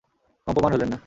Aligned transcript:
কম্পমান 0.47 0.71
হলেন 0.73 0.89
না। 0.89 0.97